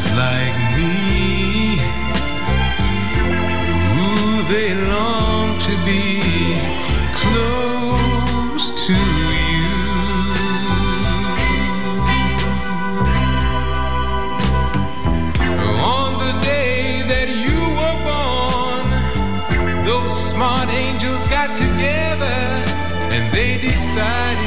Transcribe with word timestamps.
Just 0.00 0.14
like 0.14 0.56
me. 0.76 1.78
Ooh, 4.00 4.42
they 4.52 4.74
long 4.88 5.58
to 5.58 5.72
be 5.84 6.22
close 7.22 8.64
to 8.86 8.94
you. 8.94 9.68
On 15.98 16.10
the 16.24 16.32
day 16.44 17.02
that 17.12 17.28
you 17.44 17.60
were 17.80 17.98
born, 18.08 18.86
those 19.84 20.14
smart 20.30 20.68
angels 20.70 21.26
got 21.28 21.54
together 21.56 22.38
and 23.14 23.32
they 23.34 23.58
decided 23.58 24.39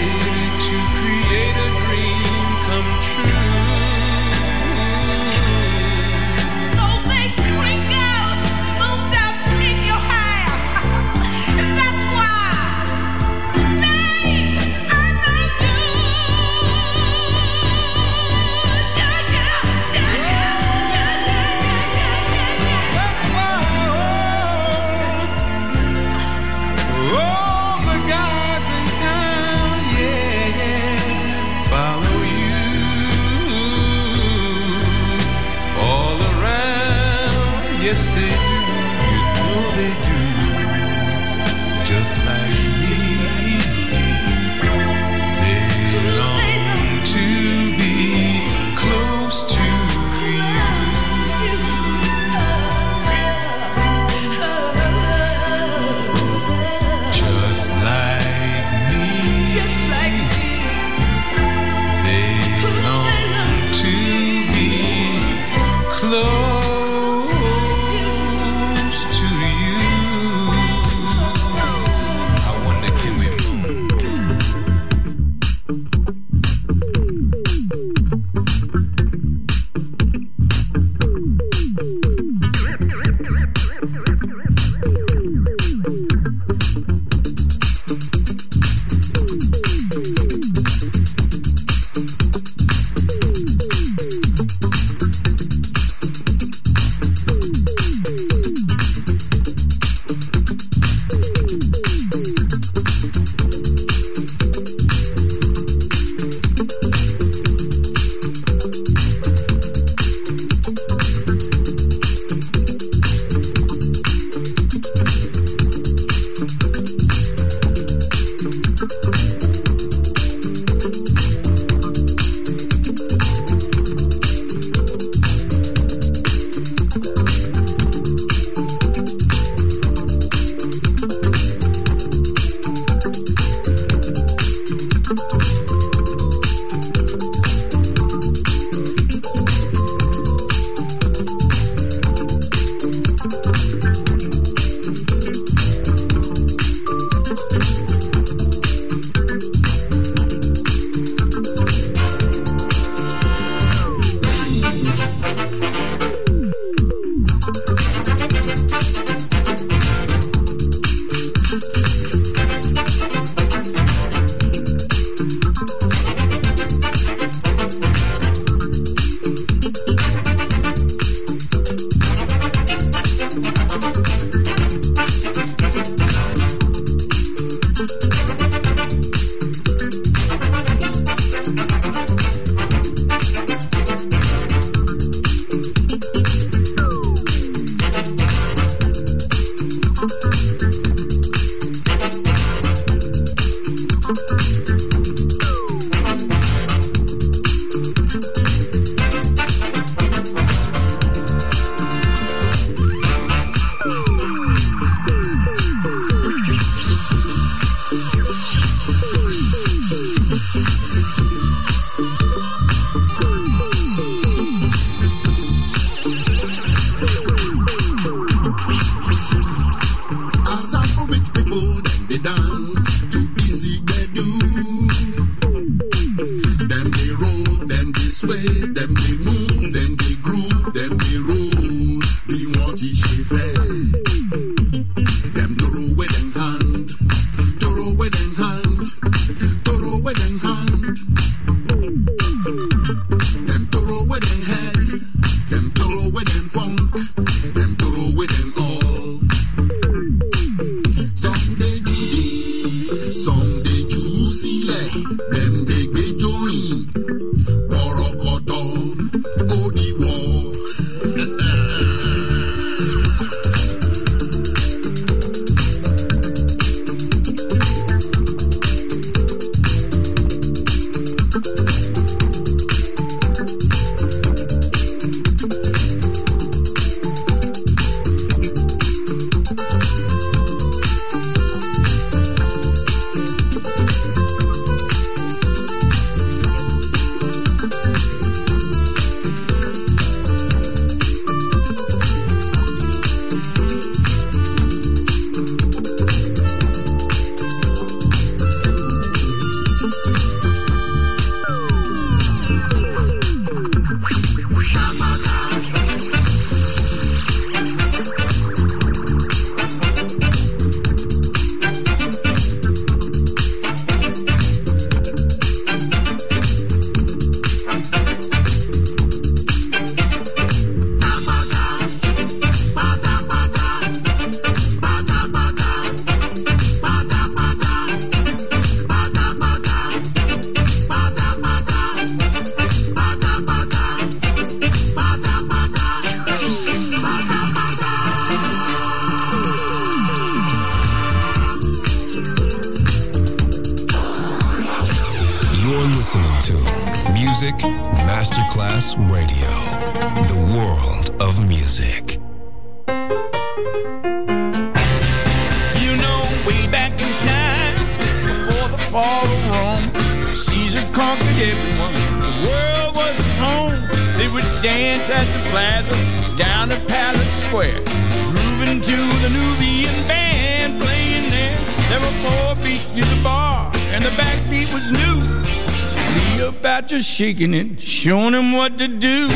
shaking 377.13 377.53
it, 377.53 377.79
showing 377.79 378.33
him 378.33 378.53
what 378.53 378.75
to 378.75 378.87
do. 378.87 379.27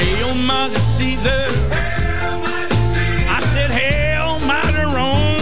Hail, 0.00 0.34
Mother 0.34 0.78
Caesar. 0.96 1.44
I 3.28 3.40
said, 3.52 3.68
Mighty 4.48 4.84
Rome. 4.96 5.36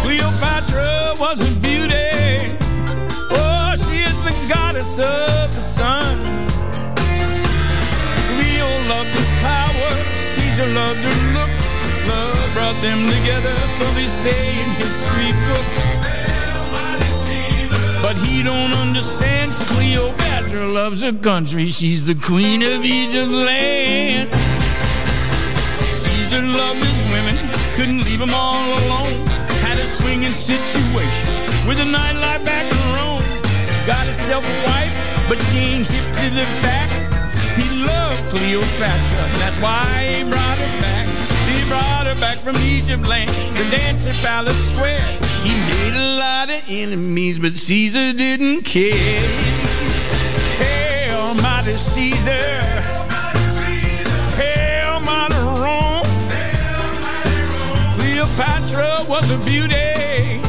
Cleopatra 0.00 1.20
was 1.20 1.38
a 1.44 1.52
beauty. 1.60 2.56
Oh, 3.28 3.76
she 3.84 4.08
is 4.08 4.16
the 4.24 4.34
goddess 4.48 4.98
of 4.98 5.52
the 5.52 5.60
sun. 5.60 6.16
Cleo 8.32 8.68
loved 8.88 9.12
his 9.12 9.30
power. 9.44 9.90
Caesar 10.32 10.68
loved 10.72 11.04
her 11.04 11.18
looks. 11.36 11.68
Love 12.08 12.54
brought 12.54 12.80
them 12.80 13.06
together, 13.10 13.54
so 13.76 13.84
they 13.92 14.08
say 14.08 14.48
in 14.62 14.70
history 14.80 15.32
books. 15.46 15.93
But 18.14 18.26
he 18.28 18.42
don't 18.42 18.72
understand 18.74 19.50
Cleopatra 19.74 20.66
loves 20.66 21.02
her 21.02 21.12
country. 21.12 21.66
She's 21.66 22.06
the 22.06 22.14
queen 22.14 22.62
of 22.62 22.84
Egypt 22.84 23.30
land. 23.30 24.30
Caesar 25.80 26.42
loved 26.42 26.78
his 26.84 27.10
women, 27.10 27.36
couldn't 27.76 28.04
leave 28.04 28.20
them 28.20 28.34
all 28.34 28.68
alone. 28.80 29.26
Had 29.66 29.78
a 29.78 29.86
swinging 29.98 30.32
situation 30.32 31.28
with 31.66 31.80
a 31.80 31.84
nightlife 31.84 32.44
back 32.44 32.66
in 32.70 32.82
Rome. 32.96 33.24
Got 33.86 34.04
himself 34.04 34.44
a 34.44 34.56
wife, 34.66 34.94
but 35.28 35.40
she 35.50 35.58
ain't 35.58 35.86
hip 35.86 36.04
to 36.20 36.30
the 36.30 36.46
fact. 36.62 36.92
He 37.58 37.84
loved 37.84 38.22
Cleopatra, 38.30 39.24
that's 39.40 39.60
why 39.60 39.84
he 40.14 40.22
brought 40.30 40.58
her 40.58 40.80
back. 40.82 40.93
Brought 42.04 42.16
her 42.16 42.20
back 42.20 42.36
from 42.36 42.56
Egypt 42.56 43.06
land 43.06 43.30
to 43.30 43.70
dance 43.70 44.06
at 44.06 44.22
Palace 44.22 44.70
Square. 44.70 45.18
He 45.42 45.52
made 45.72 45.94
a 45.94 46.18
lot 46.18 46.50
of 46.50 46.62
enemies, 46.68 47.38
but 47.38 47.54
Caesar 47.54 48.12
didn't 48.12 48.62
care. 48.62 49.22
Hail, 50.58 51.34
mighty 51.36 51.78
Caesar. 51.78 52.44
Hail, 54.36 55.00
mighty 55.00 55.34
Rome. 55.62 56.04
Cleopatra 57.96 59.06
was 59.08 59.30
a 59.30 59.38
beauty. 59.48 60.42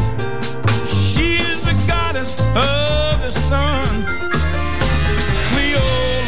She 0.92 1.38
is 1.38 1.62
the 1.64 1.76
goddess 1.88 2.38
of 2.42 3.22
the 3.24 3.32
sun. 3.32 4.04
Cleo 5.54 5.80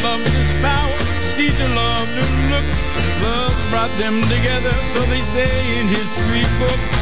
loved 0.02 0.26
his 0.26 0.60
power. 0.62 0.98
Caesar 1.20 1.68
loved 1.68 2.12
her 2.12 2.50
looks. 2.50 2.80
Love 3.22 3.47
brought 3.70 3.90
them 3.98 4.20
together, 4.22 4.72
so 4.84 5.00
they 5.12 5.20
say 5.20 5.48
in 5.78 5.86
history 5.88 6.44
books 6.58 6.98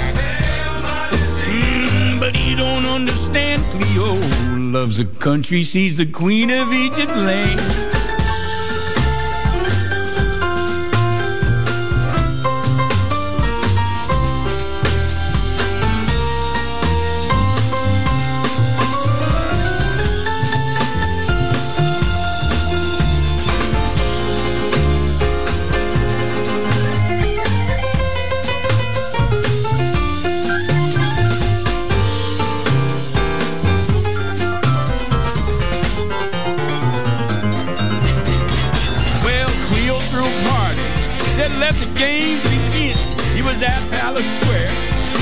mm, 1.46 2.20
but 2.20 2.34
he 2.34 2.54
don't 2.54 2.86
understand. 2.86 3.62
Cleo 3.72 4.14
loves 4.56 4.98
the 4.98 5.06
country, 5.18 5.62
she's 5.62 5.98
the 5.98 6.06
queen 6.06 6.50
of 6.50 6.72
Egypt 6.72 7.12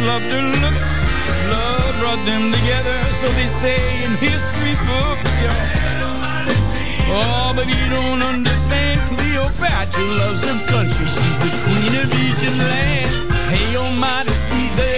and 0.00 0.06
loved 0.06 0.30
her 0.32 0.42
looks. 0.64 0.92
Love 1.50 1.98
brought 2.00 2.22
them 2.26 2.52
together, 2.52 2.96
so 3.20 3.28
they 3.38 3.46
say 3.46 4.04
in 4.04 4.12
history 4.16 4.74
books. 4.86 5.30
Yeah. 5.42 5.54
Oh, 7.12 7.52
but 7.54 7.66
you 7.66 7.86
don't 7.90 8.22
understand. 8.22 9.00
Cleopatra 9.08 10.04
loves 10.04 10.44
her 10.44 10.58
country. 10.68 11.06
She's 11.06 11.38
the 11.40 11.50
queen 11.64 11.94
of 12.02 12.08
Egypt. 12.14 12.56
land. 12.58 13.32
Hey, 13.50 13.76
oh, 13.76 13.84
almighty 13.86 14.30
Caesar. 14.46 14.96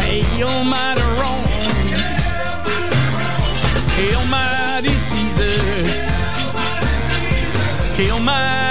Hey, 0.00 0.22
oh, 0.42 0.58
almighty 0.58 1.02
Rome. 1.20 1.44
Hey, 3.96 4.10
oh, 4.14 4.20
almighty 4.20 4.94
Caesar. 5.08 5.58
Hey, 7.96 8.10
almighty. 8.10 8.65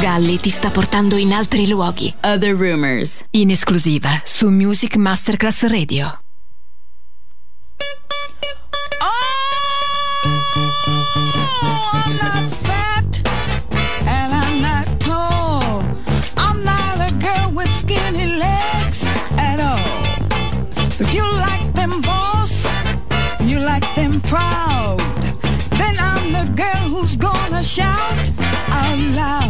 Galli 0.00 0.40
ti 0.40 0.48
sta 0.48 0.70
portando 0.70 1.16
in 1.16 1.30
altri 1.30 1.68
luoghi. 1.68 2.10
Other 2.22 2.56
Rumors. 2.56 3.22
In 3.32 3.50
esclusiva 3.50 4.22
su 4.24 4.48
Music 4.48 4.96
Masterclass 4.96 5.64
Radio. 5.64 6.20
Oh, 9.02 9.06
you 21.12 21.22
like 21.40 21.72
them 21.74 22.00
boss, 22.00 22.66
you 23.40 23.58
like 23.58 23.86
them 23.94 24.18
proud. 24.22 24.98
Then 25.76 25.98
I'm 25.98 26.32
the 26.32 26.50
girl 26.54 26.88
who's 26.88 27.16
gonna 27.16 27.62
shout 27.62 28.32
out 28.70 28.98
loud. 29.14 29.49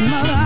mother 0.00 0.43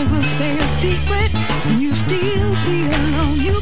it 0.00 0.10
will 0.10 0.22
stay 0.22 0.56
a 0.56 0.68
secret, 0.82 1.30
and 1.66 1.82
you 1.82 1.92
still 1.94 2.50
be 2.66 2.86
alone. 2.86 3.40
You 3.40 3.57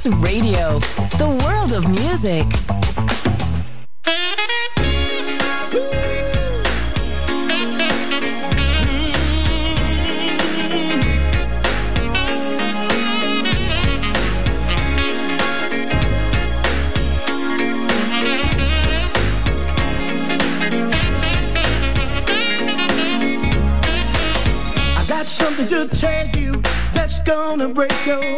Masterclass 0.00 0.22
Radio, 0.22 0.78
the 1.18 1.28
world 1.44 1.72
of 1.72 1.88
music. 1.88 2.46
I 24.96 25.04
got 25.08 25.26
something 25.26 25.68
to 25.68 25.88
tell 25.88 26.26
you 26.40 26.62
that's 26.94 27.18
gonna 27.24 27.68
break 27.68 27.92
your 28.06 28.29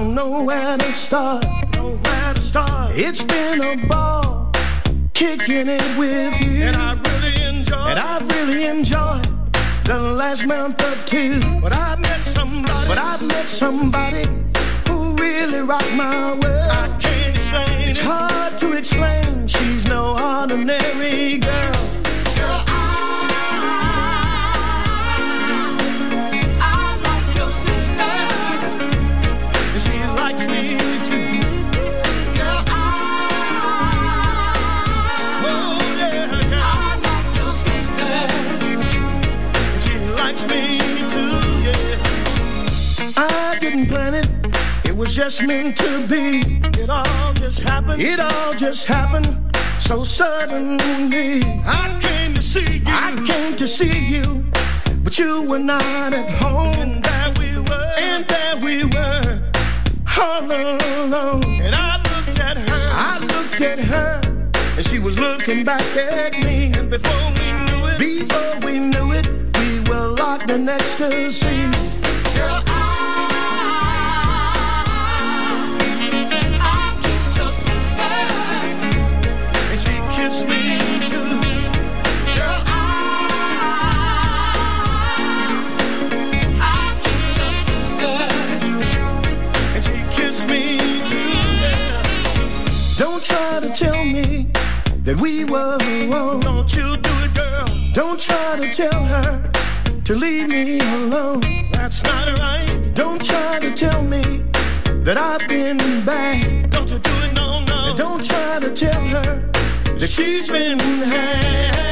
don't 0.00 0.14
know 0.14 0.44
where 0.44 0.78
to 0.78 0.92
start. 0.92 1.44
Where 1.76 2.34
to 2.34 2.40
start. 2.40 2.92
It's 2.94 3.22
been 3.22 3.60
a 3.62 3.86
ball 3.86 4.50
kicking 5.12 5.68
it 5.68 5.98
with 5.98 6.40
you. 6.40 6.62
And 6.62 6.76
I 6.76 6.94
really 6.94 7.36
enjoy. 7.44 7.86
And 7.90 7.98
I 7.98 8.18
really 8.32 8.64
enjoyed 8.64 9.26
the 9.84 9.98
last 10.16 10.46
month 10.46 10.80
or 10.88 10.96
two. 11.06 11.40
But 11.60 11.74
I 11.74 11.96
met 11.96 12.20
somebody. 12.20 12.88
But 12.88 12.98
I 12.98 13.20
met 13.26 13.48
somebody 13.48 14.24
who 14.88 15.16
really 15.16 15.60
rocked 15.60 15.94
my 15.94 16.32
world. 16.32 16.70
I 16.84 16.88
can't 16.98 17.36
explain. 17.36 17.88
It's 17.90 18.00
hard 18.00 18.56
to 18.58 18.72
explain. 18.72 19.46
She's 19.48 19.86
no 19.86 20.16
ordinary. 20.16 21.38
Girl, 21.38 21.74
was 45.10 45.16
just 45.16 45.42
meant 45.42 45.76
to 45.76 46.06
be. 46.06 46.40
It 46.80 46.88
all 46.88 47.32
just 47.34 47.60
happened. 47.60 48.00
It 48.00 48.20
all 48.20 48.54
just 48.54 48.86
happened 48.86 49.26
so 49.80 50.04
suddenly. 50.04 51.42
I 51.66 51.98
came 52.00 52.32
to 52.34 52.42
see 52.42 52.78
you. 52.78 52.82
I 52.86 53.10
came 53.26 53.56
to 53.56 53.66
see 53.66 53.98
you, 54.14 54.44
but 55.02 55.18
you 55.18 55.48
were 55.50 55.58
not 55.58 56.14
at 56.14 56.30
home. 56.42 56.74
And 56.82 57.04
there 57.04 57.32
we 57.40 57.58
were. 57.58 57.94
And 57.98 58.24
there 58.24 58.56
we 58.64 58.84
were, 58.84 59.42
all 60.16 60.44
alone. 60.44 61.60
And 61.60 61.74
I 61.74 61.96
looked 61.96 62.38
at 62.38 62.56
her. 62.56 62.82
I 63.10 63.18
looked 63.32 63.60
at 63.60 63.78
her, 63.80 64.20
and 64.76 64.84
she 64.86 65.00
was 65.00 65.18
looking 65.18 65.64
back 65.64 65.96
at 65.96 66.38
me. 66.44 66.72
And 66.76 66.88
before 66.88 67.26
we 67.38 67.46
knew 67.66 67.82
it, 67.90 67.98
before 67.98 68.54
we 68.64 68.78
knew 68.78 69.12
it, 69.12 69.26
we 69.58 69.90
were 69.90 70.08
locked 70.22 70.50
in 70.50 70.68
ecstasy. 70.68 71.99
Try 93.60 93.68
to 93.68 93.84
tell 93.84 94.04
me 94.04 94.46
that 95.04 95.20
we 95.20 95.44
were 95.44 95.78
wrong. 96.10 96.40
Don't 96.40 96.74
you 96.74 96.96
do 96.96 97.10
it, 97.24 97.34
girl. 97.34 97.66
Don't 97.92 98.18
try 98.18 98.58
to 98.60 98.70
tell 98.72 99.04
her 99.04 99.50
to 100.04 100.14
leave 100.14 100.48
me 100.48 100.78
alone. 100.80 101.40
That's 101.72 102.02
not 102.02 102.38
right. 102.38 102.92
Don't 102.94 103.22
try 103.24 103.58
to 103.60 103.72
tell 103.74 104.02
me 104.02 104.22
that 105.04 105.18
I've 105.18 105.46
been 105.48 105.78
bad. 106.04 106.70
Don't 106.70 106.90
you 106.90 106.98
do 106.98 107.10
it, 107.10 107.34
no, 107.34 107.64
no. 107.64 107.88
And 107.88 107.98
don't 107.98 108.24
try 108.24 108.60
to 108.60 108.72
tell 108.72 109.04
her 109.16 109.50
that 109.98 110.08
she's 110.08 110.48
been 110.48 110.78
had. 110.78 111.89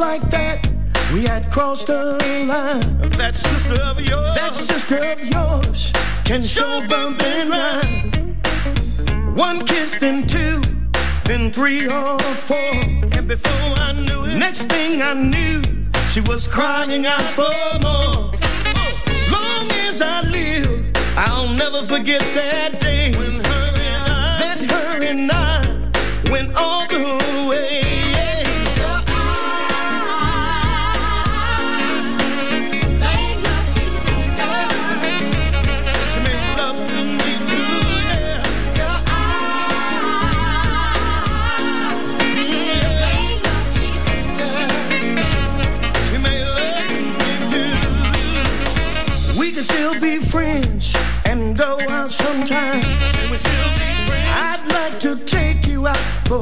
Like 0.00 0.22
that, 0.30 0.66
we 1.12 1.24
had 1.24 1.50
crossed 1.52 1.88
the 1.88 2.16
line. 2.48 3.10
That 3.18 3.36
sister 3.36 3.78
of 3.82 4.00
yours, 4.00 4.34
that 4.34 4.54
sister 4.54 4.96
of 4.96 5.22
yours, 5.22 5.92
can 6.24 6.42
show 6.42 6.80
bump 6.88 7.22
and 7.22 7.50
rhyme. 7.50 9.36
One 9.36 9.66
kiss, 9.66 9.96
then 9.96 10.26
two, 10.26 10.62
then 11.24 11.52
three 11.52 11.84
or 11.84 12.18
four. 12.48 12.72
And 13.16 13.28
before 13.28 13.74
I 13.76 13.92
knew 13.92 14.24
it, 14.24 14.38
next 14.38 14.70
thing 14.72 15.02
I 15.02 15.12
knew, 15.12 15.62
she 16.08 16.22
was 16.22 16.48
crying 16.48 17.04
out 17.04 17.28
for 17.36 17.52
more. 17.82 18.32
Long 19.36 19.66
as 19.86 20.00
I 20.00 20.22
live, 20.22 20.92
I'll 21.16 21.48
never 21.48 21.82
forget 21.82 22.22
that 22.34 22.80
day 22.80 23.39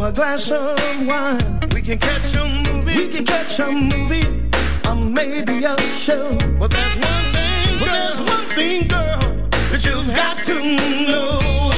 a 0.08 0.12
glass 0.12 0.50
of 0.50 1.06
wine. 1.06 1.60
We 1.74 1.82
can 1.82 1.98
catch 1.98 2.34
a 2.34 2.44
movie. 2.72 2.96
We 2.96 3.08
can 3.08 3.24
catch 3.26 3.58
a 3.58 3.70
movie. 3.70 4.50
Or 4.88 4.94
maybe 4.94 5.64
a 5.64 5.78
show. 5.80 6.36
But 6.58 6.70
there's 6.70 6.96
one 6.96 7.24
thing, 7.34 7.78
girl. 7.78 7.92
there's 7.92 8.20
one 8.20 8.46
thing, 8.56 8.88
girl, 8.88 9.18
that 9.70 9.84
you've 9.84 10.14
got 10.16 10.44
to 10.46 10.54
know. 11.08 11.77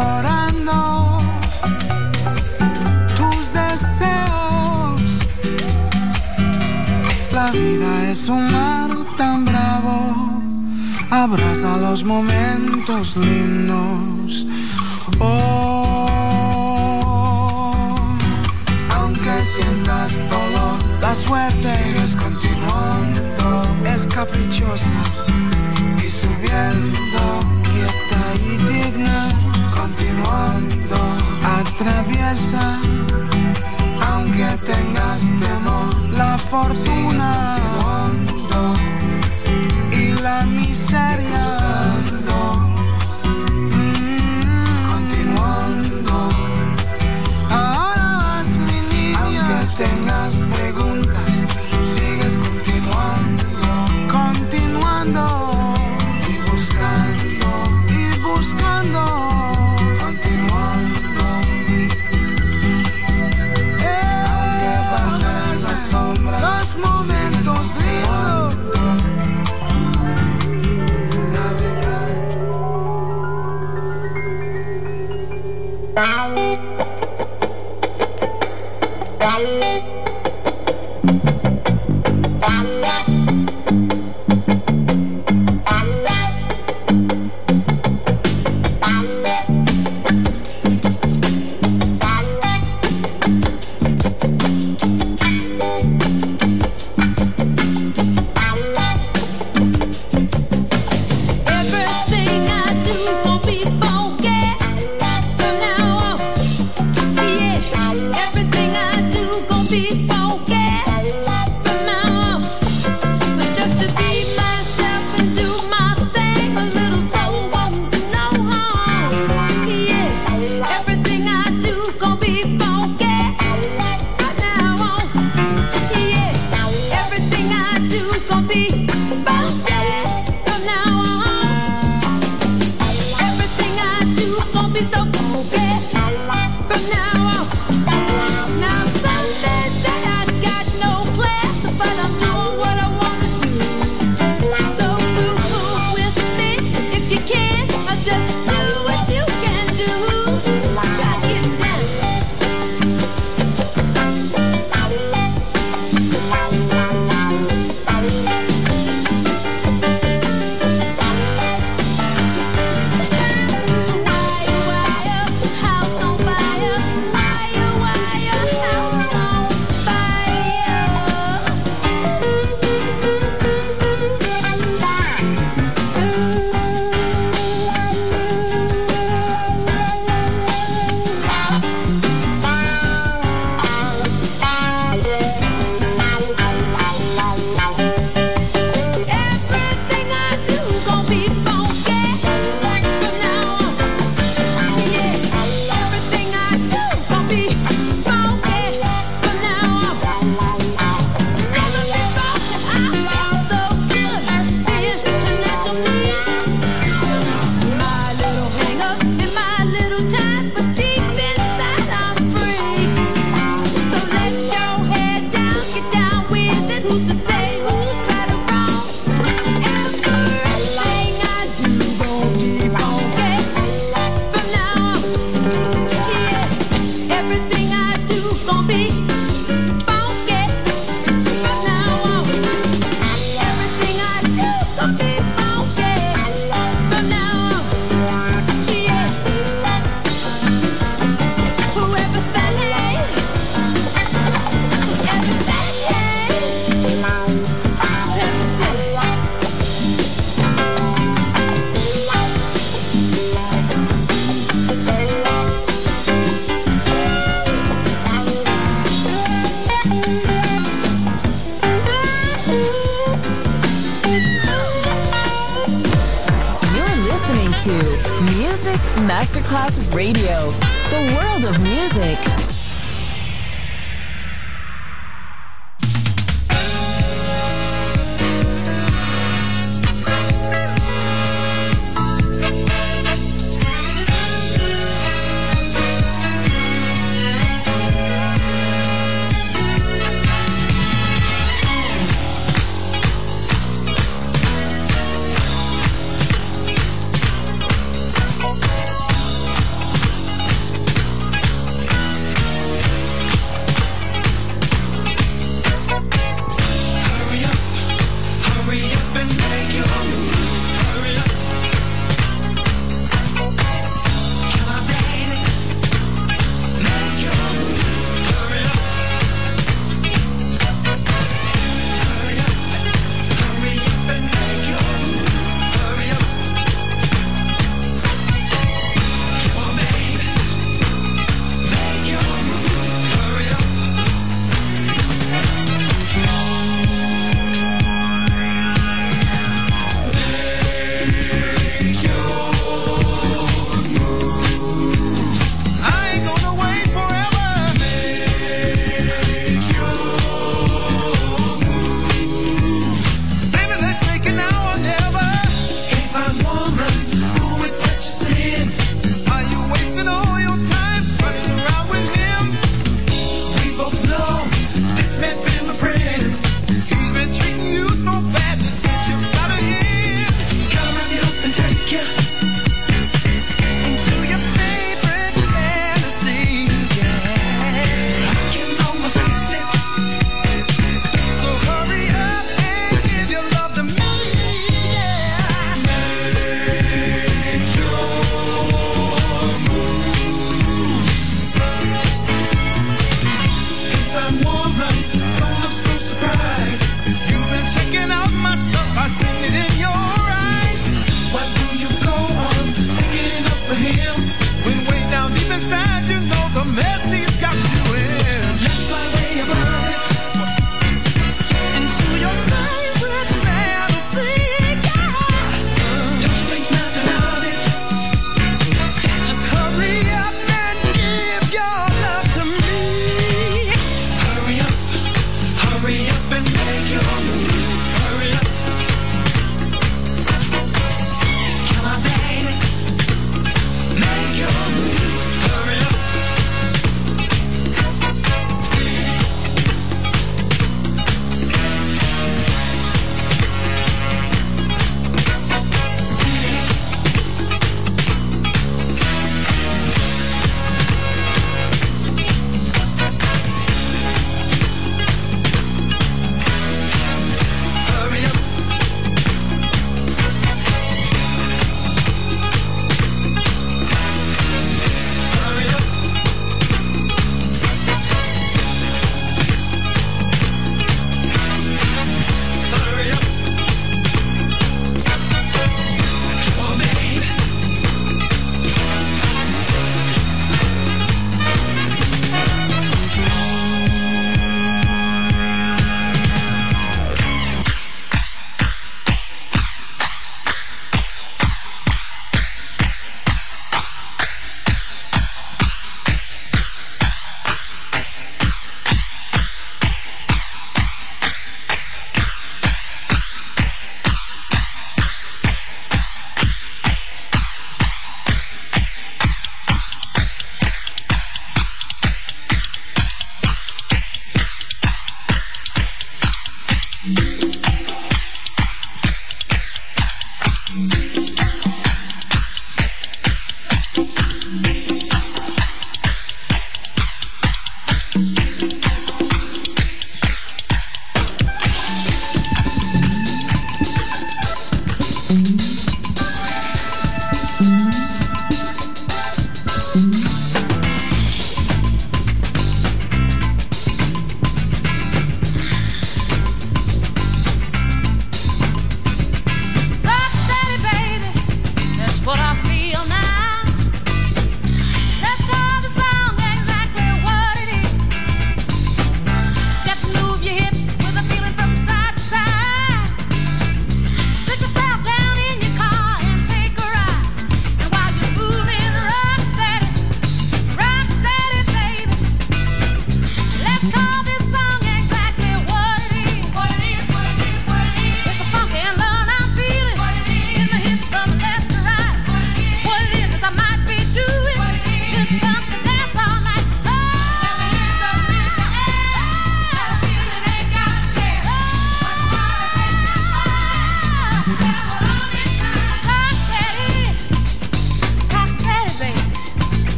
llorando 0.00 1.18
tus 3.16 3.52
deseos. 3.52 5.02
La 7.32 7.50
vida 7.50 8.10
es 8.10 8.28
un 8.28 8.50
mar 8.52 8.90
tan 9.16 9.44
bravo, 9.44 10.42
abraza 11.10 11.76
los 11.78 12.04
momentos 12.04 13.16
lindos. 13.16 14.46
Oh, 15.18 16.06
aunque 18.96 19.44
sientas 19.44 20.18
dolor, 20.30 20.78
la 21.00 21.14
suerte 21.14 21.72
es 22.02 22.16
continuando, 22.16 23.22
es 23.84 24.06
caprichosa 24.06 25.02
y 25.98 26.08
subiendo 26.08 27.09
fortuna 36.50 37.56
y 39.92 40.12
la 40.20 40.44
miseria. 40.46 41.59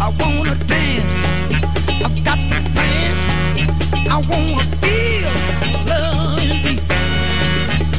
I 0.00 0.08
wanna 0.18 0.54
dance. 0.66 1.14
I've 2.02 2.24
got 2.24 2.38
to 2.38 2.58
dance. 2.74 3.24
I 4.08 4.16
wanna 4.30 4.64
feel 4.80 5.30
love. 5.86 6.40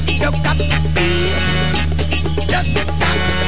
You 0.07 0.31
got 0.43 0.57
to 0.57 0.77
feel, 0.95 2.47
just 2.47 2.75
got 2.75 2.97
to. 2.97 3.42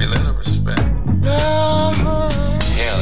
be 0.00 0.06
little 0.06 0.32
respect. 0.32 0.80
Hell, 1.20 1.92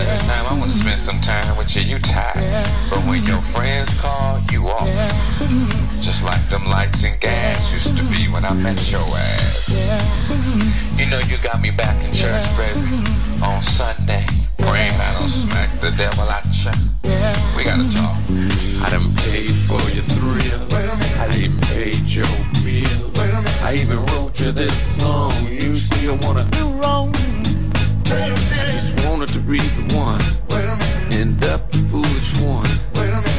every 0.03 0.21
time 0.27 0.45
I 0.51 0.57
want 0.59 0.73
to 0.73 0.77
spend 0.77 0.99
some 0.99 1.21
time 1.21 1.57
with 1.57 1.77
you, 1.77 1.83
you 1.83 1.99
tired. 2.01 2.67
But 2.91 3.07
when 3.07 3.25
your 3.25 3.41
friends 3.55 3.95
call, 4.03 4.41
you 4.51 4.67
off. 4.67 4.91
Just 6.03 6.25
like 6.25 6.43
them 6.51 6.65
lights 6.65 7.05
and 7.05 7.15
gas 7.21 7.71
used 7.73 7.97
to 7.97 8.03
be 8.11 8.27
when 8.33 8.45
I 8.45 8.53
met 8.53 8.91
your 8.91 9.07
ass. 9.07 9.71
You 10.99 11.07
know 11.07 11.21
you 11.31 11.39
got 11.39 11.63
me 11.63 11.71
back 11.71 11.95
in 12.05 12.13
church, 12.13 12.47
baby, 12.59 12.83
on 13.47 13.63
Sunday. 13.63 14.27
Praying 14.59 14.99
I 14.99 15.15
don't 15.21 15.29
smack 15.29 15.71
the 15.79 15.93
devil 15.93 16.27
out 16.27 16.43
you. 16.51 16.75
We 17.57 17.63
gotta 17.63 17.87
talk. 17.95 18.19
I 18.83 18.91
done 18.91 19.07
paid 19.23 19.55
for 19.71 19.79
your 19.95 20.03
thrill. 20.19 20.67
I 21.23 21.31
even 21.39 21.61
paid 21.71 22.11
your 22.11 22.27
meal. 22.67 23.15
I 23.63 23.79
even 23.79 23.99
wrote 24.07 24.41
you 24.41 24.51
this 24.51 24.75
song 24.99 25.28
didn't 26.09 26.25
wanna 26.25 26.45
do 26.53 26.65
wrong. 26.81 27.11
I 28.07 28.73
just 28.73 28.97
wanted 29.07 29.29
to 29.29 29.41
be 29.41 29.59
the 29.59 29.95
one. 29.95 30.21
End 31.13 31.45
up 31.45 31.71
the 31.71 31.79
foolish 31.91 32.33
one. 32.41 32.67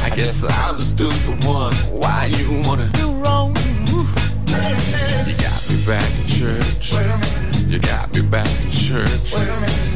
I 0.06 0.14
guess 0.14 0.44
I'm 0.44 0.76
the 0.76 0.82
stupid 0.82 1.44
one. 1.44 1.74
Why 1.90 2.26
you 2.26 2.62
wanna 2.62 2.88
do 2.90 3.10
wrong? 3.22 3.56
You 3.90 4.06
got 5.42 5.58
me 5.66 5.82
back 5.84 6.10
in 6.20 6.26
church. 6.28 6.92
You 7.66 7.80
got 7.80 8.14
me 8.14 8.22
back 8.22 8.46
in 8.62 8.70
church. 8.70 9.34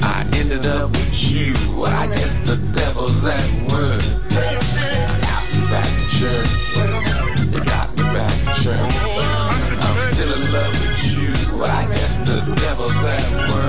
I 0.02 0.26
ended 0.34 0.66
up 0.66 0.90
with 0.90 1.30
you. 1.30 1.54
I 1.84 2.08
guess 2.08 2.40
the 2.40 2.56
devil's 2.74 3.24
at 3.24 3.50
work. 3.70 4.02
You 4.34 4.42
got 5.22 5.44
me 5.54 5.62
back 5.70 5.90
in 5.94 6.08
church. 6.18 6.50
You 7.54 7.60
got 7.62 7.96
me 7.96 8.02
back 8.02 8.34
in 8.48 8.64
church. 8.64 9.13
The 12.24 12.54
devil's 12.56 13.04
at 13.04 13.50
work. 13.50 13.63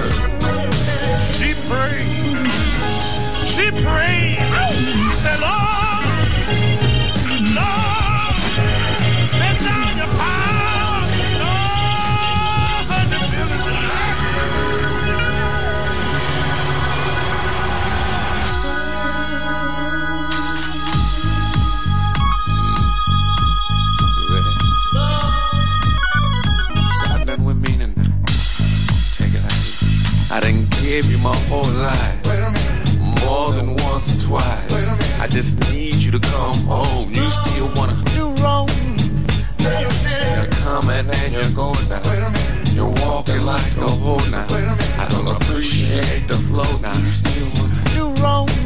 Gave 31.02 31.12
you 31.12 31.18
my 31.18 31.36
whole 31.50 31.68
life. 31.68 32.24
More 33.26 33.52
than 33.52 33.76
once 33.84 34.08
or 34.16 34.28
twice. 34.30 35.20
I 35.20 35.28
just 35.28 35.60
need 35.70 35.96
you 35.96 36.10
to 36.12 36.20
come 36.20 36.60
home. 36.72 37.12
You 37.12 37.24
still 37.24 37.70
wanna 37.76 37.98
do 38.16 38.24
wrong. 38.42 38.70
You're 39.60 40.52
coming 40.64 41.06
and 41.20 41.34
you're 41.34 41.52
going 41.52 41.90
now. 41.90 42.02
You're 42.72 42.94
walking 43.04 43.42
like 43.44 43.76
a 43.76 43.92
hoe 44.04 44.26
now. 44.30 44.48
I 45.04 45.06
don't 45.10 45.28
appreciate 45.36 46.30
the 46.30 46.38
flow 46.48 46.72
now. 46.80 46.94
You 46.94 47.12
still 47.20 47.50
wanna 47.60 48.16
do 48.16 48.22
wrong. 48.22 48.65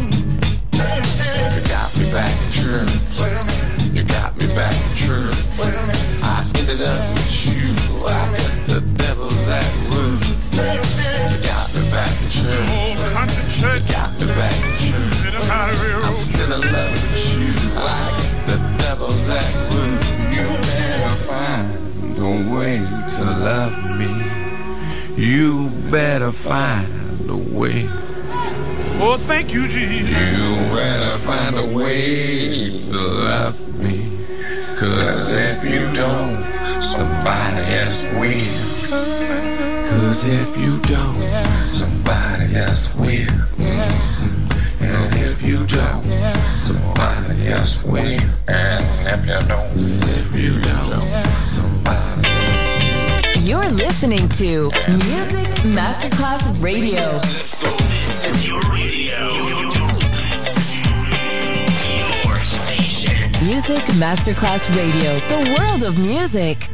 Masterclass 64.10 64.76
Radio, 64.76 65.20
the 65.28 65.56
world 65.56 65.84
of 65.84 66.00
music. 66.00 66.68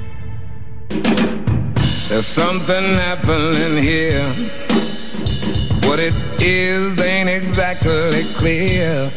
There's 2.07 2.25
something 2.25 2.85
happening 2.95 3.83
here. 3.83 4.23
What 5.83 5.99
it 5.99 6.13
is 6.41 6.97
ain't 7.01 7.27
exactly 7.27 8.23
clear. 8.35 9.11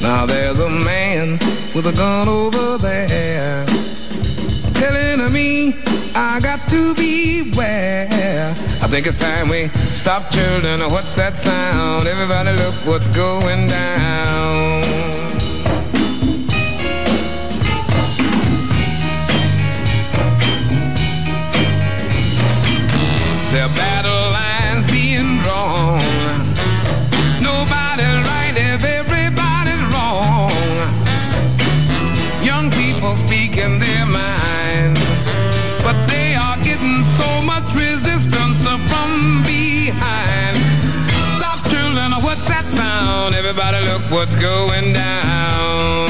Now 0.00 0.24
there's 0.24 0.60
a 0.60 0.70
man 0.70 1.32
with 1.74 1.88
a 1.88 1.92
gun 1.96 2.28
over 2.28 2.78
there 2.78 3.66
telling 4.74 5.32
me 5.32 5.74
I 6.14 6.38
got 6.40 6.68
to 6.68 6.94
beware. 6.94 8.54
I 8.80 8.86
think 8.86 9.08
it's 9.08 9.18
time 9.18 9.48
we 9.48 9.66
stop 9.98 10.30
children. 10.30 10.78
What's 10.92 11.16
that 11.16 11.36
sound? 11.36 12.06
Everybody 12.06 12.52
look 12.52 12.74
what's 12.86 13.08
going 13.08 13.66
down. 13.66 14.85
Speaking 33.26 33.78
their 33.80 34.06
minds, 34.06 35.00
but 35.82 35.96
they 36.06 36.34
are 36.34 36.56
getting 36.62 37.04
so 37.04 37.42
much 37.42 37.66
resistance 37.74 38.64
from 38.64 39.42
behind. 39.42 40.56
Stop 41.36 41.58
children, 41.70 42.12
what's 42.22 42.46
that 42.46 42.64
sound? 42.76 43.34
Everybody 43.34 43.84
look 43.84 44.02
what's 44.10 44.34
going 44.36 44.92
down. 44.92 46.05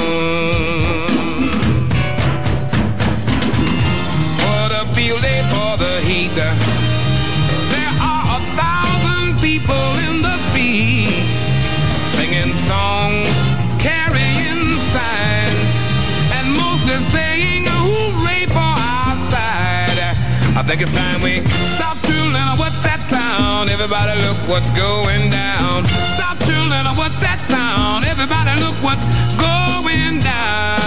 It's 20.78 20.92
time 20.92 21.22
we 21.22 21.40
stop 21.76 21.96
children. 22.04 22.44
What's 22.58 22.76
that 22.84 23.00
sound? 23.08 23.70
Everybody 23.70 24.20
look 24.20 24.36
what's 24.46 24.68
going 24.76 25.30
down. 25.30 25.86
Stop 26.16 26.38
children. 26.44 26.84
What's 27.00 27.18
that 27.20 27.40
sound? 27.48 28.04
Everybody 28.04 28.60
look 28.60 28.76
what's 28.84 29.06
going 29.40 30.20
down. 30.20 30.85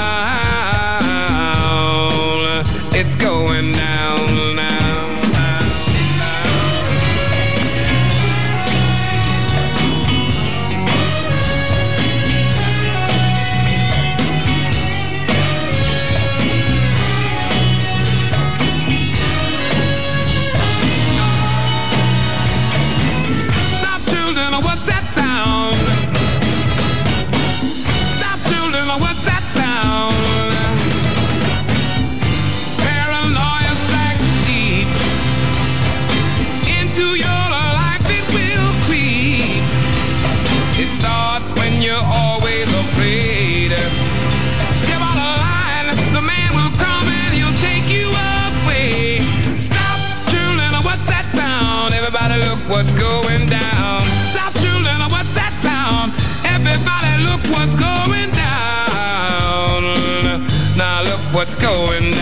let's 61.49 61.61
go 61.63 61.91
and 61.93 62.18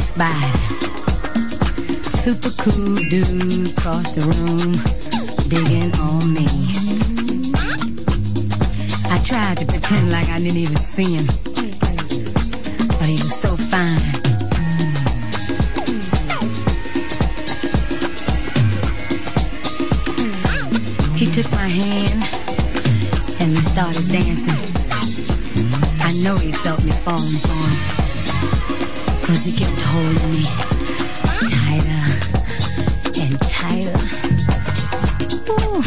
I 0.00 0.02
spied 0.02 0.56
super 2.24 2.50
cool 2.62 2.94
dude 3.10 3.70
across 3.72 4.14
the 4.14 4.22
room, 4.32 4.72
digging 5.52 5.92
on 6.00 6.32
me. 6.32 6.46
I 9.10 9.18
tried 9.22 9.58
to 9.58 9.66
pretend 9.66 10.10
like 10.10 10.28
I 10.30 10.38
didn't 10.38 10.56
even 10.56 10.78
see 10.78 11.16
him, 11.16 11.26
but 12.98 13.08
he 13.08 13.18
was 13.20 13.34
so 13.40 13.56
fine. 13.56 14.00
He 21.14 21.26
took 21.26 21.50
my 21.52 21.68
hand 21.68 22.22
and 23.40 23.50
we 23.50 23.60
started 23.60 24.08
dancing. 24.08 24.60
I 26.00 26.12
know 26.22 26.38
he 26.38 26.52
felt 26.52 26.82
me 26.86 26.92
falling 26.92 27.36
for. 27.44 27.59
Cause 29.30 29.44
he 29.44 29.52
kept 29.52 29.80
holding 29.82 30.32
me 30.32 30.42
tighter 31.54 32.02
and 33.22 33.40
tighter. 33.42 33.94
Ooh, 35.52 35.82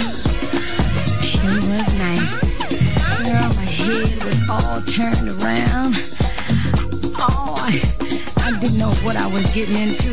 she 1.21 1.43
was 1.67 1.89
nice. 1.99 2.31
Girl, 3.27 3.49
my 3.59 3.67
head 3.67 4.15
was 4.23 4.39
all 4.49 4.81
turned 4.83 5.27
around. 5.27 5.93
Oh, 7.19 7.53
I, 7.57 7.81
I 8.45 8.57
didn't 8.61 8.77
know 8.77 8.91
what 9.03 9.17
I 9.17 9.27
was 9.27 9.53
getting 9.53 9.75
into. 9.75 10.12